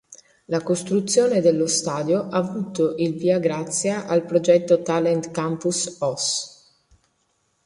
[0.47, 6.71] La costruzione dello stadio ha avuto il via grazie al progetto "Talent Campus Oss".